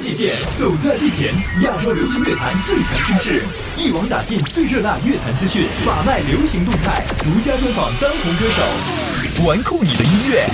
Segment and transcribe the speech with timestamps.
[0.00, 3.44] 界限，走在最前，亚洲流行乐坛最强声势，
[3.76, 10.46] 一网打尽最热辣乐坛资讯，把脉流行动态，独家专访当红歌手，玩酷你的音乐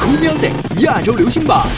[0.00, 1.68] 酷 Music 亚洲流行榜。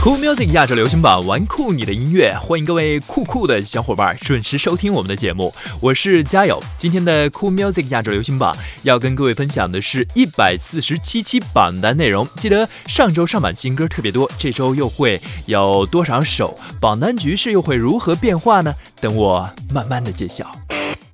[0.00, 6.62] Cool Music 亚洲流行榜，玩酷你的音乐，欢迎各位酷酷的小伙伴准时收听我们的节目，我是嘉友。
[6.78, 12.26] 今天的 Cool Music 亚洲流行榜要跟各位分享的是一百四十七期榜单内容。
[12.36, 16.56] 记得上周上榜新歌特别多，这周又会有多少首？
[16.80, 18.72] 榜单局势又会如何变化呢？
[19.00, 20.48] 等我慢慢的揭晓。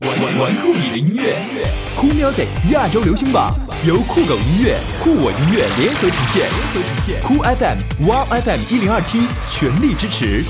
[0.01, 1.64] 玩玩玩酷你的音乐
[2.05, 3.51] 酷 Music 亚洲流行榜
[3.87, 10.45] 由酷狗音乐、酷我音乐联合呈现，联合呈现酷 FM、Wow FM 一零二七全力支持。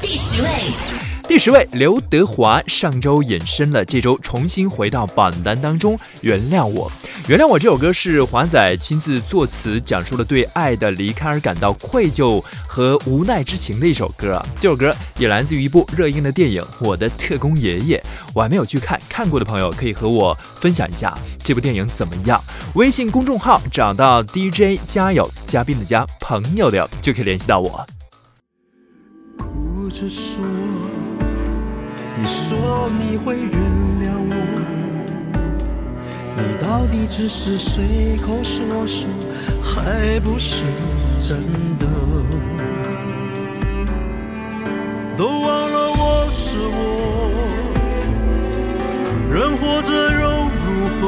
[0.00, 1.03] 第十位。
[1.26, 5.98] 第十位，刘德华上周隐身了，这周重新回到榜单当中。
[6.20, 6.92] 原谅我，
[7.26, 14.40] 原谅我这首歌是华仔亲自作词，讲述了对爱的离开而感到愧疚和无奈之情的一首歌。
[14.60, 17.98] 这首歌也来自于一部热映的电影《我的特工爷爷》，
[18.34, 22.40] 我还没有去看，看过的朋友可以和我分享一下这部电影怎么样。
[22.74, 27.84] 微信公众号找到 DJ 加油，嘉宾的加，朋友的就可以联系到我。
[29.38, 30.44] 哭着说。
[32.24, 33.52] 你说你会原
[34.00, 34.34] 谅我，
[36.38, 39.10] 你到底只是随口说说，
[39.62, 40.64] 还不是
[41.18, 41.36] 真
[41.76, 41.84] 的？
[45.18, 47.30] 都忘了我是我，
[49.30, 51.02] 人活着又如何？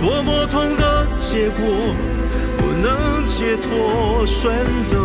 [0.00, 1.60] 多么痛的结果，
[2.56, 4.48] 不能解脱，选
[4.82, 4.96] 择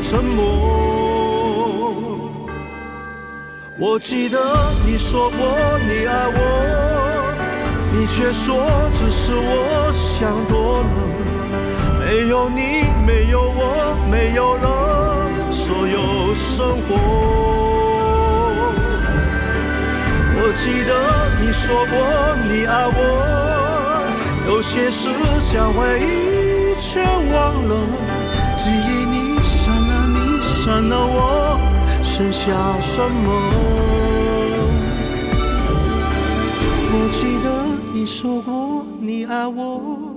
[0.00, 1.10] 沉默。
[3.84, 4.38] 我记得
[4.86, 5.38] 你说过
[5.88, 7.34] 你爱我，
[7.92, 8.54] 你却说
[8.94, 10.88] 只是我想多了。
[11.98, 16.94] 没有你，没有我，没有了所有生活。
[20.36, 20.94] 我记得
[21.40, 21.98] 你说过
[22.46, 22.96] 你爱我，
[24.46, 25.10] 有些事
[25.40, 27.74] 想回忆却忘了。
[28.56, 31.58] 记忆你删了你删了我。
[32.14, 33.32] 剩下什么？
[36.92, 37.64] 我记得
[37.94, 40.14] 你说过你爱我，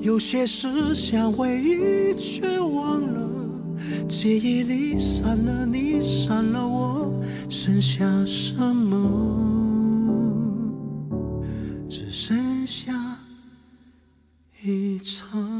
[0.00, 3.28] 有些事想回忆却忘了，
[4.08, 7.12] 记忆里删了你，删了我，
[7.50, 8.96] 剩下什么？
[11.90, 12.90] 只剩下
[14.62, 15.51] 一场。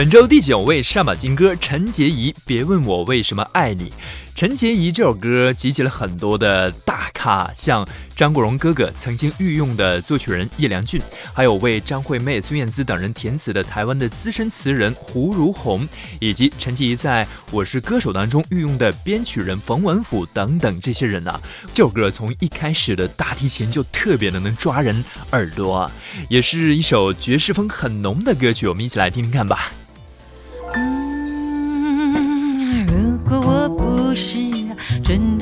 [0.00, 3.92] 本周第九位上榜金歌陈洁仪，别问我为什么爱你。
[4.34, 11.02] 陈洁仪这首歌集结了很多的大咖，像张国荣哥哥曾经御用的作曲人叶良俊，
[11.34, 15.86] 还有为张惠妹、孙燕姿等人填词的台湾的资深词人胡如红，
[16.18, 21.38] 以及陈洁仪在我是歌手当中御用的编曲人冯文甫等等这些人啊。
[21.74, 25.92] 这首歌从一开始的大提琴就特别的能抓人耳朵，
[26.30, 29.70] 也是一首爵士风很浓的歌曲，我们一起来听听看吧。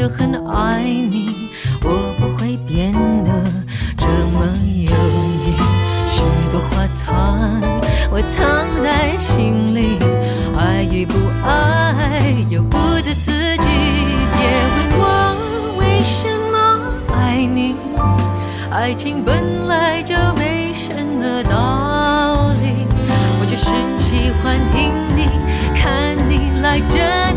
[0.09, 1.51] 很爱你，
[1.83, 2.93] 我不会变
[3.25, 3.31] 得
[3.97, 4.91] 这么犹
[5.45, 5.53] 豫。
[6.07, 7.61] 许多话藏，
[8.11, 9.99] 我藏在心里，
[10.57, 11.15] 爱与不
[11.45, 13.69] 爱由不得自己。
[14.35, 14.41] 别
[14.75, 15.03] 问我
[15.79, 16.57] 为什么
[17.15, 17.77] 爱你，
[18.71, 22.87] 爱情本来就没什么道理。
[23.41, 23.67] 我就是
[24.01, 25.29] 喜欢听你，
[25.75, 27.28] 看你来着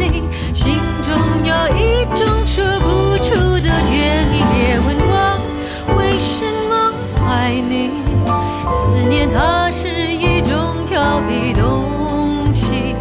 [8.70, 12.96] 思念它是一种调皮东西，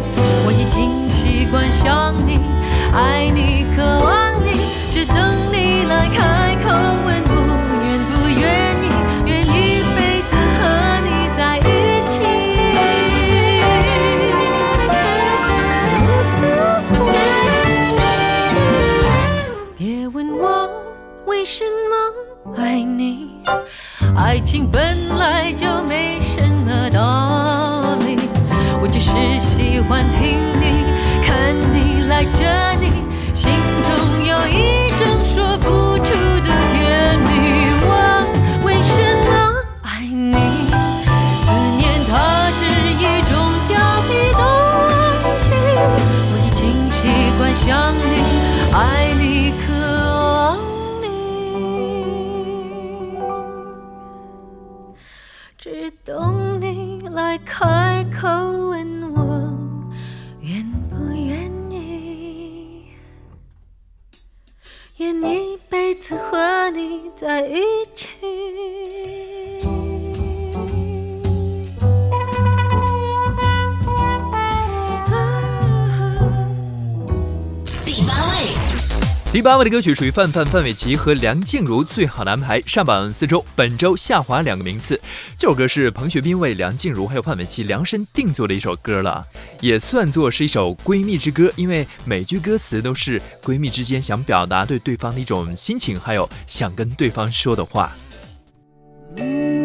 [0.45, 2.39] 我已经习惯想你，
[2.93, 3.40] 爱你，
[55.73, 59.57] 只等你来开口问我
[60.41, 62.87] 愿不愿意，
[64.97, 67.61] 愿一辈子和你在一
[67.95, 68.09] 起。
[79.31, 84.99] 第八位的歌曲属于范范范玮琪和梁静茹最好的安排，上榜四周，本周下滑两个名次。
[85.37, 89.25] 这首歌是彭学斌为梁静茹还有范玮琪量身定做的一首歌了，
[89.61, 97.95] 也算作是一首闺蜜之歌，因为每句歌词都是闺蜜之间想表达对对方的一种心情，还有想跟对方说的话。
[99.15, 99.60] 因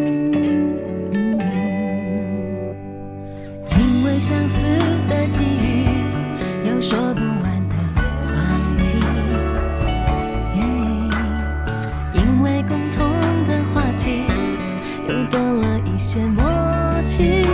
[17.07, 17.46] 情。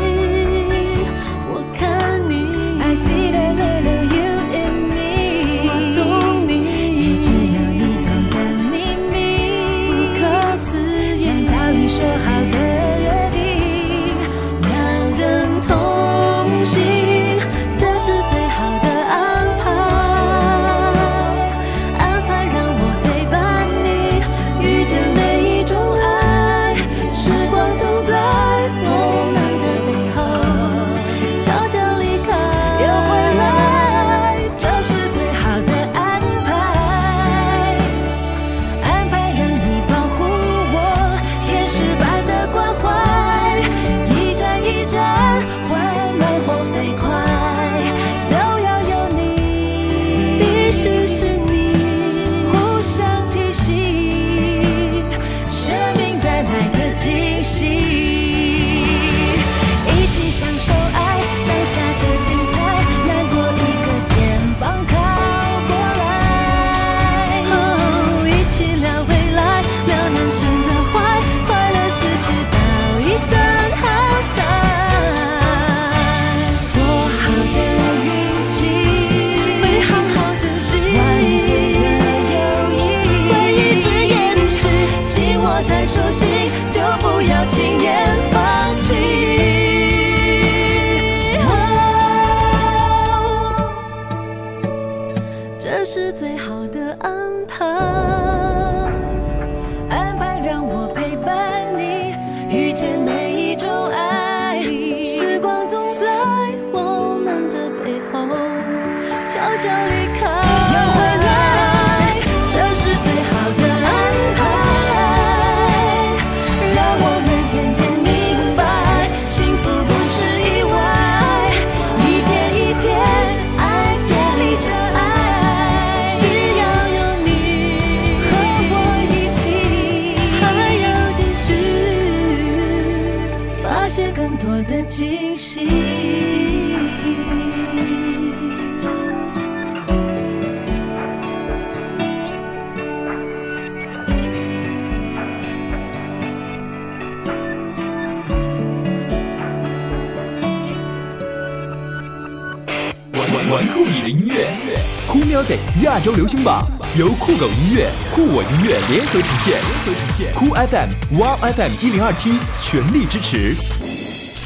[156.02, 156.66] 洲流行榜
[156.98, 160.34] 由酷狗音乐、酷我音乐联合呈现，联合呈现。
[160.34, 163.54] 酷 FM、Wow FM 一零二七全力支持。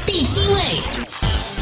[0.05, 0.61] 第七位，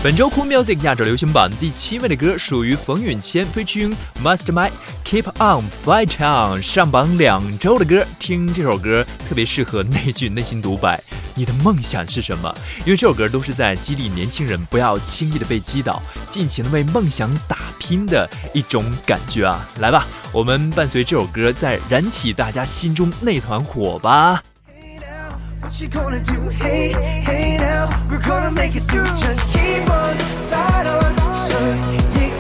[0.04, 4.72] 本周酷 music 亚洲流行榜第七位的歌属于冯允谦，featuring Mastermind。
[5.06, 11.02] Keep on fight on，上榜两周的歌，听这首歌特别适合那句内心独白：
[11.36, 12.54] 你的梦想是什么？
[12.86, 19.68] 因为这首歌都是在激励年轻人不要轻易的被击倒，尽情的为梦想打拼的一种感觉啊！
[19.80, 24.44] 来吧，我们伴随这首歌，再燃起大家心中那团火吧。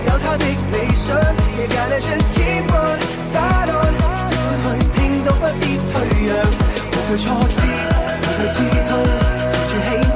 [0.07, 2.99] 的理想，You gotta just keep on
[3.33, 3.93] fight on，
[4.25, 4.31] 直
[7.47, 7.59] 去，
[8.49, 8.91] 刺痛，
[9.49, 10.14] 持住气，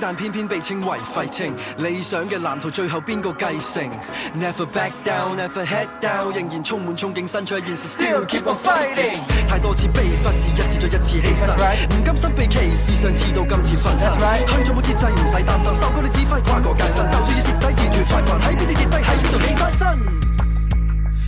[0.00, 1.54] 但偏偏被称为废青。
[1.78, 3.90] 理想嘅蓝图最后边个继承
[4.34, 9.20] ？Never back down，never head down，仍然充满憧憬，身出现实，still keep on fighting。
[9.48, 11.54] 太多次被忽视，一次再一次牺牲，
[11.96, 14.10] 唔甘心被歧视，上次到今次分身。
[14.46, 19.80] 去咗冇节制，唔使担心，受过你指挥，跨过界限，就算要蚀低，完全翻滚，喺边啲跌低，喺边度起翻身。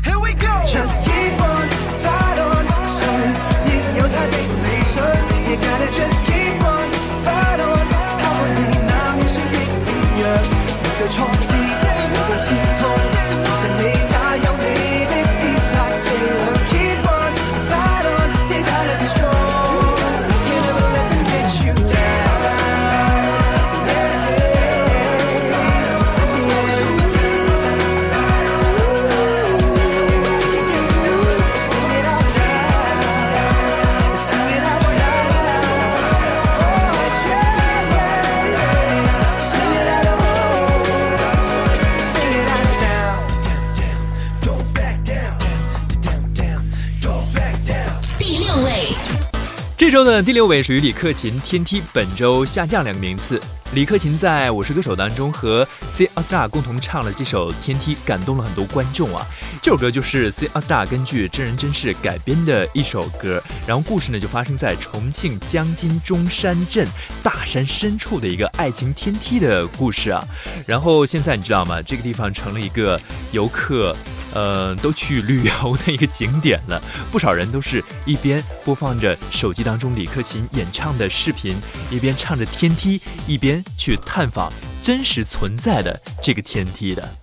[0.05, 0.67] Here we go。
[0.67, 1.69] Just keep on
[2.03, 3.52] fight on，sorry。
[50.17, 53.41] 的第六位属于李克勤，《天梯》本周下降两个名次。
[53.73, 59.25] 李克勤在《我是歌手》当中和 C ASTAR 共同唱了这首《天梯》，感动了很多观众啊。
[59.63, 66.87] 这首歌就是 C ASTAR 根据真人真事改编的一首歌，然后故事呢就发生在重庆江津中山镇
[67.23, 70.23] 大山深处的一个爱情天梯的故事啊。
[70.67, 71.81] 然后现在你知道吗？
[71.81, 73.01] 这个地方成了一个
[73.31, 73.97] 游客。
[74.35, 81.57] 呃，都去旅游的一个景点了，不少人都是一边播放着手机当中李克勤演唱的视频，
[81.91, 87.17] 一边唱着天梯，一边去探访真实存在的这个天梯的。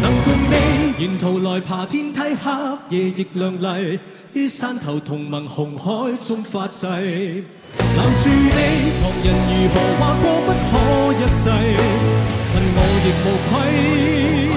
[0.00, 2.50] 能共你沿途来爬天梯，黑
[2.88, 4.00] 夜亦亮丽，
[4.32, 8.50] 于山头同盟红海中发誓，留住你，
[9.00, 10.68] 旁人如何话过不可
[11.12, 11.50] 一世，
[12.54, 14.47] 问我亦无愧。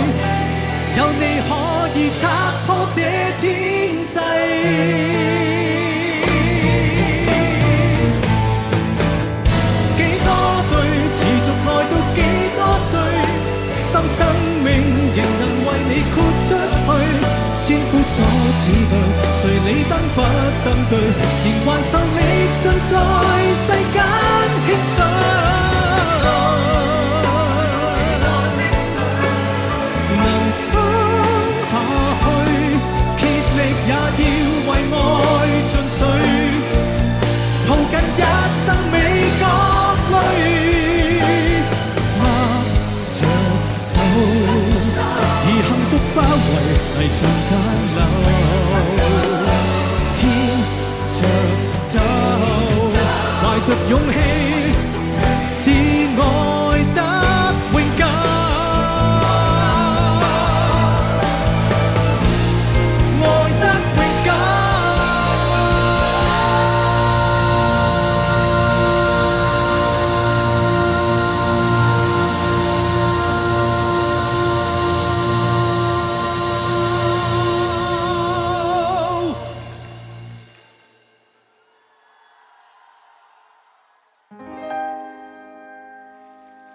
[0.97, 1.49] 有你可
[1.95, 2.23] 以拆
[2.67, 2.97] 破这
[3.39, 3.43] 天
[4.05, 4.13] 际，
[9.95, 10.27] 几多
[10.69, 10.73] 对
[11.15, 12.19] 持续爱到几
[12.57, 12.59] 多
[12.91, 12.93] 岁？
[13.93, 14.19] 当生
[14.63, 14.67] 命
[15.15, 16.13] 仍能为你豁
[16.47, 16.87] 出去，
[17.65, 18.13] 千夫所
[18.61, 18.93] 指泪，
[19.39, 20.17] 谁理登不
[20.65, 20.93] 登对？
[21.45, 22.19] 仍还受力
[22.61, 22.93] 尽在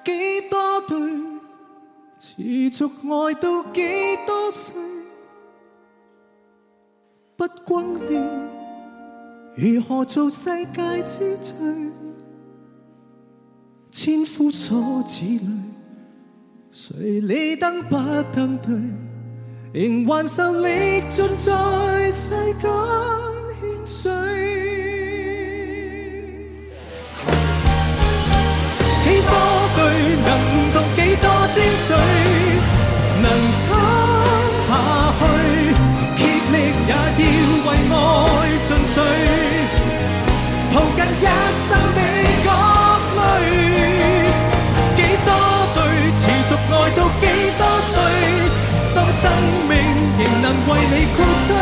[0.06, 0.96] 几多对，
[2.16, 2.36] 持
[2.70, 4.72] 续爱到几多岁，
[7.36, 8.22] 不轟烈，
[9.56, 11.56] 如何做世界之最？
[13.90, 15.48] 千夫所指里，
[16.70, 17.96] 谁理登不
[18.32, 18.72] 登对？
[19.72, 22.70] 仍还受力尽在世间
[23.60, 24.25] 轻碎。
[50.46, 51.56] 能为你豁出去。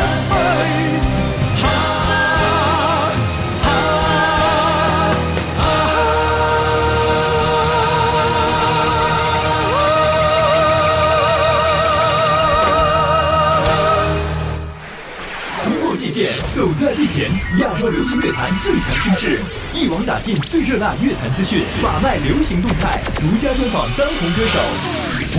[16.54, 19.40] 走在最前，亚洲流行乐坛最强声势，
[19.74, 24.58] 一网打尽最热辣乐坛资讯，把脉流行动态，独家专访当红歌手，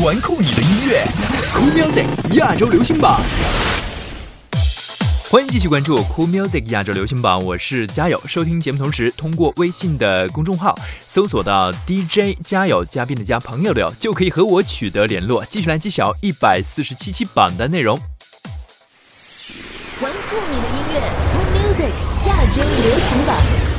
[0.03, 1.03] 玩酷你的音乐
[1.53, 2.05] ，Cool Music
[2.36, 3.22] 亚洲流行榜。
[5.29, 8.22] 欢迎继续关注 Cool Music 亚洲流行榜，我是嘉友。
[8.25, 10.77] 收听节目同时，通过微信的公众号
[11.08, 15.44] 搜索到 DJ 嘉友，嘉宾的嘉，朋友的友，就可以和我取得联络。
[15.46, 18.00] 继续来揭晓一百四十七期榜单内容。
[20.01, 21.01] 玩酷你的音乐
[21.32, 21.91] ，Cool Music
[22.27, 23.36] 亚洲流行榜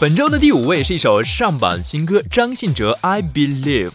[0.00, 3.88] 本周的第五位是一首上榜新歌，张信哲《I Believe》。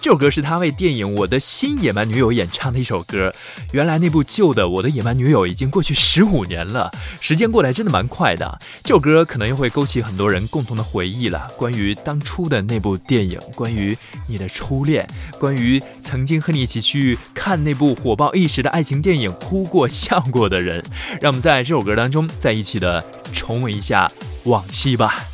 [0.00, 3.32] 这首歌是他为电影《我的新野蛮女友》演唱的一首歌。
[3.70, 6.90] 原来那部旧的《我的野蛮女友》已经过去十五年了，
[7.20, 8.58] 时间过来真的蛮快的。
[8.82, 20.84] 这首歌可能又会勾起很多人共同的回忆了，关于当初的那部电影，关于你的初恋，关于曾经和你一起去看那部火爆一时的爱情电影，哭过笑过的人。
[21.20, 23.00] 让我们在这首歌当中，再一起的
[23.32, 24.10] 重温一下
[24.42, 25.24] 往昔吧。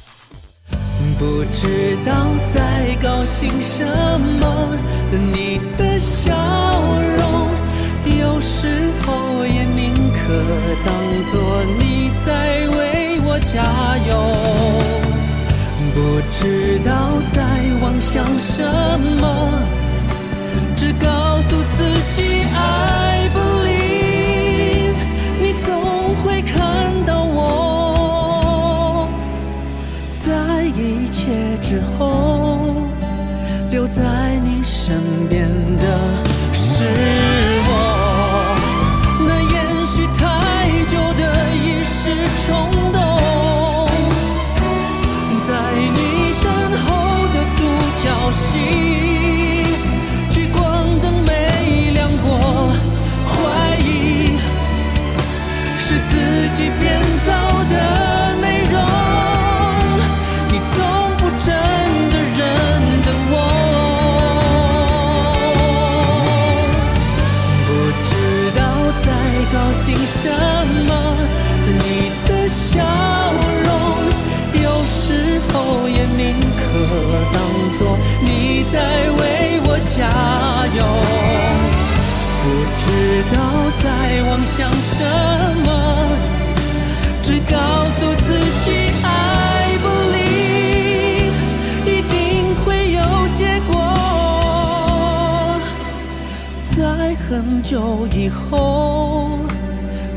[1.18, 2.12] 不知道
[2.46, 3.84] 在高兴什
[4.40, 4.76] 么，
[5.10, 6.32] 你的笑
[7.16, 7.50] 容，
[8.18, 10.18] 有时候也宁可
[10.84, 10.94] 当
[11.30, 14.10] 作你在为我加油。
[15.92, 16.90] 不知道
[17.32, 17.42] 在
[17.82, 18.62] 妄想什
[19.20, 19.25] 么，
[20.76, 22.22] 只告诉自己
[22.54, 23.38] 爱不
[31.68, 32.56] 之后，
[33.70, 35.46] 留在你身边
[35.76, 36.27] 的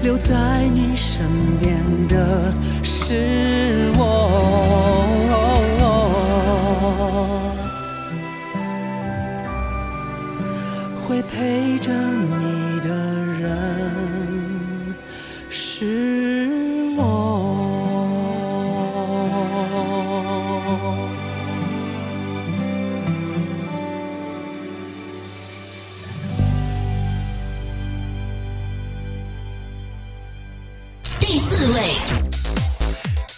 [0.02, 1.28] 留在你身
[1.60, 4.72] 边的是我。
[11.12, 12.41] 会陪着你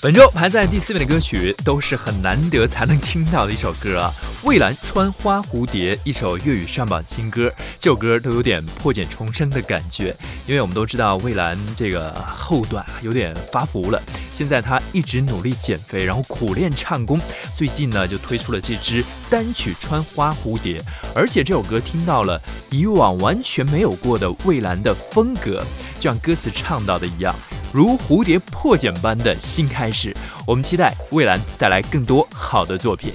[0.04, 4.12] 本周排在第四位的歌曲都是很难得才能听到的一首歌啊，
[4.44, 10.14] 蔚蓝《穿花蝴蝶》一首粤语上榜新歌，这首歌都有点破茧重生的感觉，
[10.46, 17.18] 因为我们都知道蔚蓝这个后段啊有点发福了，现在他一直努力减肥，然后苦练唱功，
[17.56, 20.82] 最近呢就推出了这支单曲《穿花蝴蝶》，
[21.16, 22.38] 而且这首歌听到了
[22.70, 25.64] 以往完全没有过的蔚蓝的风格，
[25.98, 27.34] 就像歌词唱到的一样。
[27.74, 33.12] 如蝴蝶破茧般的新开始，我们期待蔚蓝带来更多好的作品。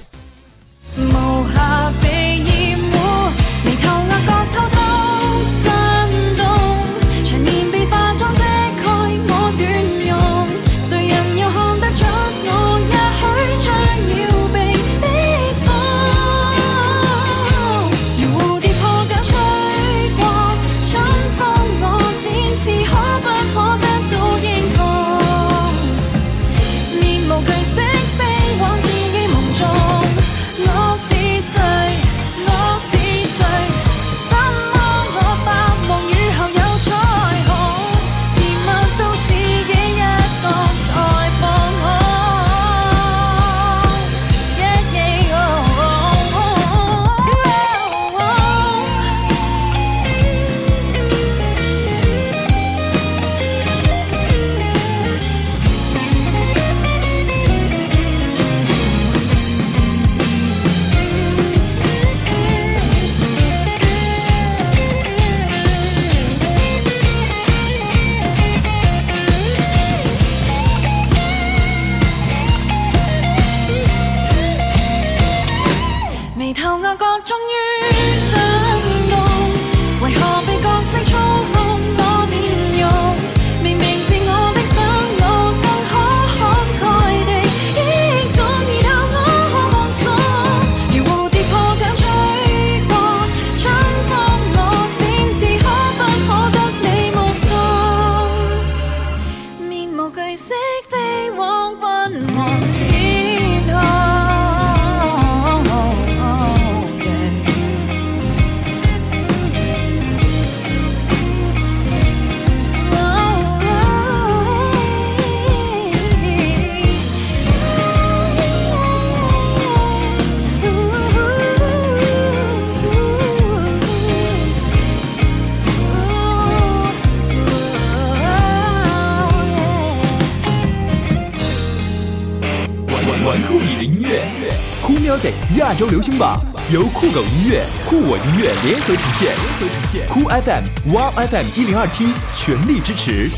[135.69, 136.41] 亚洲流行榜
[136.73, 140.07] 由酷狗音乐、酷我音乐联合呈现，联合呈现。
[140.07, 143.29] 酷 FM、Wow FM 一零二七全力支持。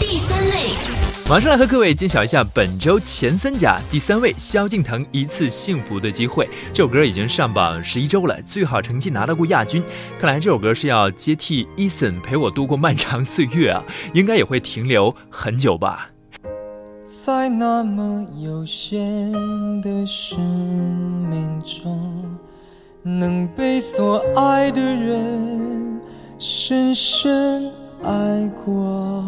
[0.00, 0.74] 第三位，
[1.30, 6.48] 马上来和各位揭晓一下本周前三甲第三位萧敬腾一次幸福的机会。
[6.72, 9.80] 这首歌已经上榜十一周了，最好成绩拿到过亚军。
[10.18, 16.11] 看来这首歌是要接替 Eason 陪我度过漫长岁月啊，应该也会停留很久吧。
[17.04, 19.32] 在那么有限
[19.82, 20.40] 的生
[21.28, 21.98] 命中，
[23.02, 26.00] 能被所爱的人
[26.38, 27.70] 深深
[28.04, 29.24] 爱过。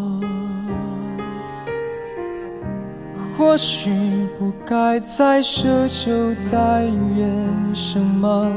[3.36, 3.90] 或许
[4.38, 8.50] 不该再奢求再人生吗？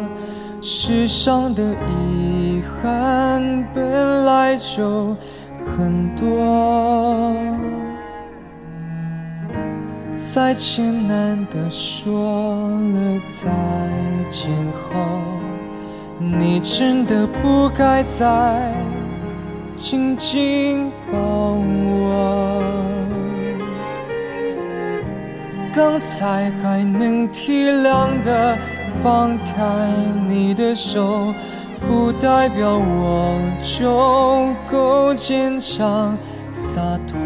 [0.62, 5.16] 世上的遗憾本来就
[5.66, 7.34] 很多，
[10.38, 13.50] 再艰难的说了再
[14.30, 14.94] 见后，
[16.20, 18.72] 你真的不该再
[19.74, 22.62] 紧紧抱我。
[25.76, 28.56] 刚才还能体谅的
[29.02, 29.90] 放开
[30.30, 31.34] 你的手，
[31.88, 36.16] 不代表我就够坚强
[36.52, 37.18] 洒脱。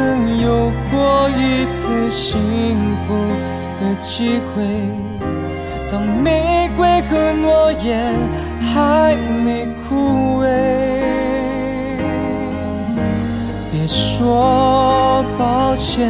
[0.00, 2.40] 曾有过一次幸
[3.06, 3.14] 福
[3.78, 4.64] 的机会，
[5.90, 8.14] 当玫瑰和诺言
[8.72, 10.46] 还没枯萎。
[13.70, 16.08] 别说抱歉，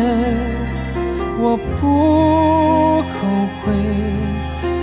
[1.40, 3.18] 我不后
[3.58, 3.72] 悔。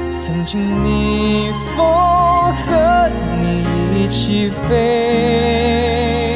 [0.09, 1.85] 曾经逆风
[2.65, 3.63] 和你
[3.95, 6.26] 一起飞，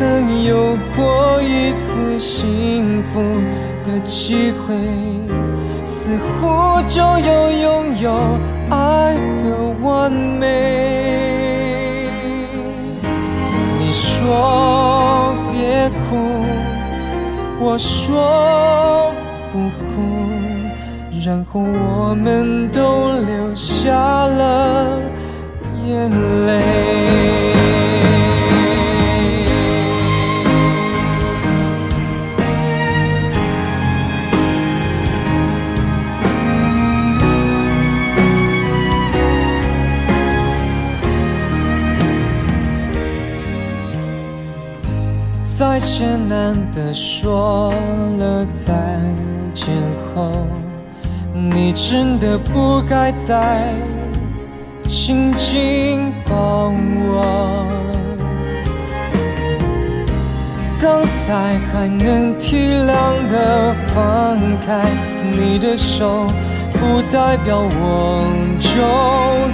[0.00, 3.20] 曾有过一次幸福
[3.86, 4.74] 的机会，
[5.84, 8.10] 似乎就要拥有
[8.70, 9.44] 爱的
[9.82, 12.08] 完美。
[13.78, 16.16] 你说别哭，
[17.60, 19.12] 我说
[19.52, 20.00] 不哭，
[21.26, 22.80] 然后我们都
[23.26, 24.98] 流下了
[25.84, 26.10] 眼
[26.46, 27.59] 泪。
[45.60, 47.70] 再艰难的说
[48.18, 48.72] 了再
[49.52, 49.68] 见
[50.14, 50.32] 后，
[51.34, 53.74] 你真的不该再
[54.88, 56.72] 紧紧抱
[57.04, 57.66] 我。
[60.80, 64.88] 刚才还能体谅的放开
[65.30, 66.24] 你的手，
[66.72, 68.24] 不代表我
[68.58, 68.80] 就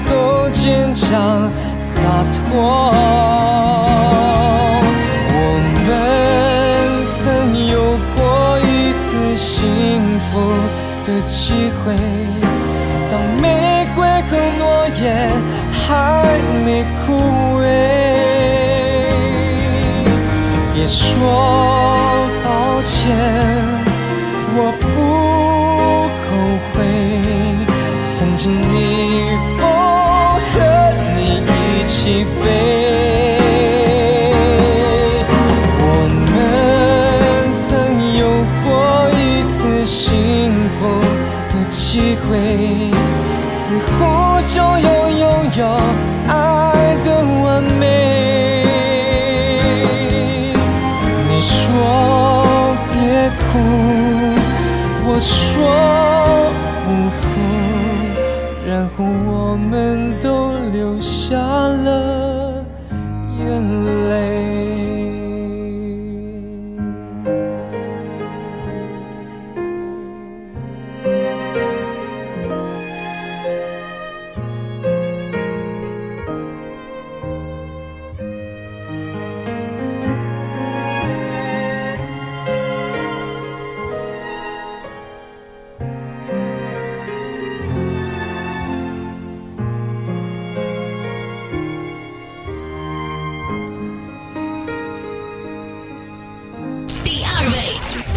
[0.09, 2.95] 够坚强洒脱。
[9.37, 10.41] 幸福
[11.07, 11.95] 的机会，
[13.11, 15.31] 当玫瑰和诺言
[15.71, 17.13] 还没枯
[17.61, 17.65] 萎，
[20.75, 21.05] 别说
[22.43, 23.15] 抱歉，
[24.57, 24.85] 我不
[26.25, 26.29] 后
[26.73, 26.75] 悔。
[28.19, 28.75] 曾经逆
[29.59, 29.61] 风
[30.51, 30.55] 和
[31.15, 31.95] 你一起
[32.41, 33.36] 飞。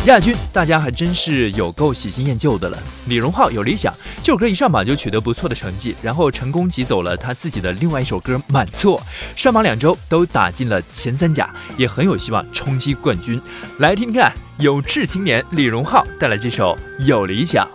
[0.09, 2.77] 亚军，大家还真是有够喜新厌旧的了。
[3.05, 3.93] 李荣浩有理想，
[4.23, 8.99] 这首歌一上榜就取得不错的成绩，然后成功挤走了他自己的另外一首歌《满座》，
[9.39, 13.39] 上榜两周都打进了前三甲，也很有希望冲击冠军。
[13.77, 17.67] 来听听看，有志青年李荣浩带来这首《有理想》。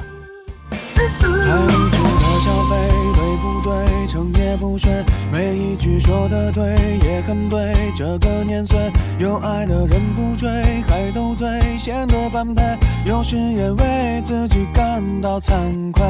[4.57, 4.91] 不不睡，
[5.31, 6.65] 每一句说的对
[7.05, 7.75] 也很对。
[7.95, 8.77] 这个年岁，
[9.19, 10.49] 有爱的人不追，
[10.89, 12.63] 还斗嘴，显得般配。
[13.05, 16.03] 有时也为自己感到惭愧，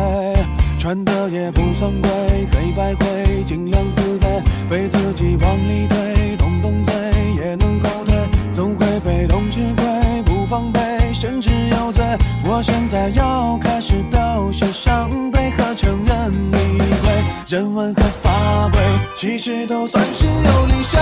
[0.78, 2.11] 穿的也不算贵，
[2.52, 6.94] 黑白灰，尽量自卑，被自己往里推，动动嘴
[7.37, 8.14] 也能后退，
[8.52, 10.80] 总会被动吃亏，不防备，
[11.12, 12.02] 甚至有罪。
[12.46, 16.78] 我现在要开始表现伤悲和承认你，
[17.46, 18.80] 人文和法规，
[19.14, 21.00] 其实都算是有理想，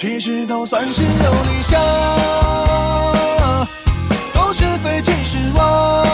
[0.00, 1.08] 其实都算是有
[1.42, 1.80] 理想，
[4.32, 6.07] 都是非其实妄，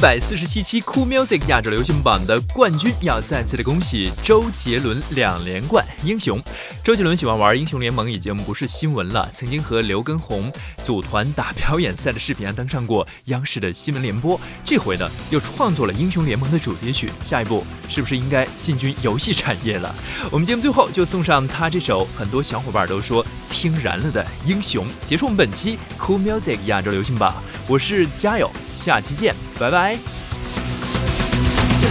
[0.00, 6.40] 百四十七期酷 Music 亚洲流行榜的冠军，要再次的恭喜周杰伦两连冠英雄。
[6.84, 10.52] 周杰伦喜欢玩英雄联盟已经不是新闻了，曾经和刘畊宏
[10.84, 14.40] 组团打表演赛的视频啊登上过央视的新闻联播。
[14.64, 19.92] 这回呢，又创作了英雄联盟的主题曲，下一步是不是应该进军游戏产业了？
[20.30, 27.34] 我们节目最后就送上他这首很多小伙伴都说听燃了的英雄，结束我们本期酷 Music 亚洲流行榜。
[27.68, 29.94] 我是嘉友，下期见，拜拜。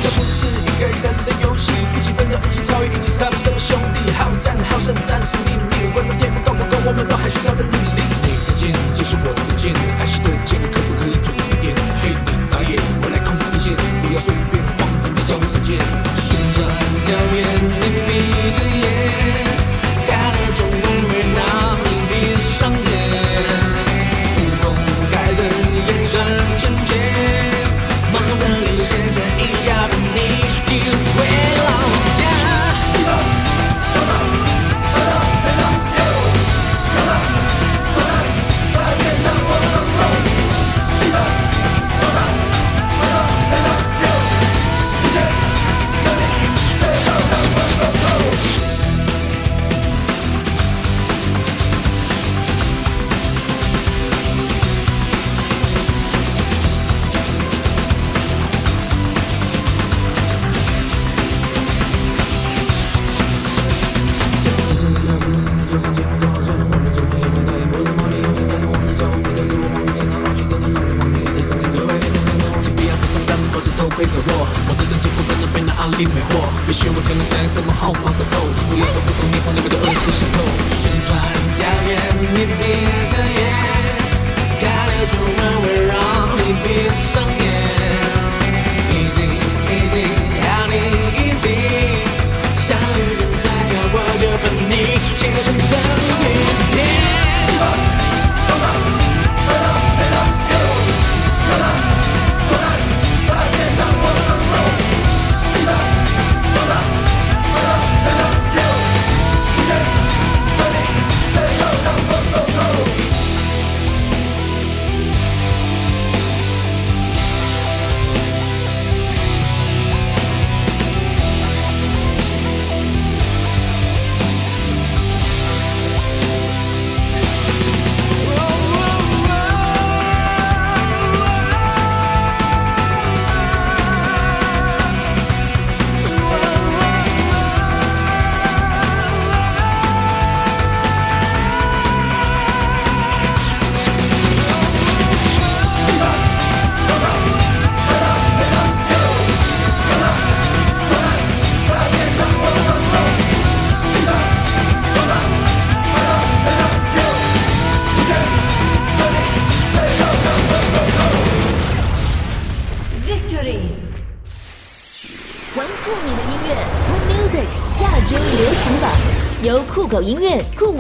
[0.02, 7.78] 这不是一个人的游戏，一起奋斗，一起超越，一起 sub 什么兄弟，好战好胜，战胜你力，管他天赋够不够，我们都还需要在努力。
[7.94, 11.76] 你的剑就是我的剑，爱惜的剑，可不可以注意一点？
[12.02, 15.78] 嘿，你打野，我来控制底线，不要随便慌张的交入闪剑。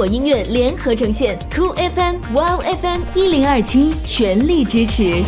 [0.08, 5.24] 音乐联合呈现，Cool FM、Wow FM 一零二七全力支持。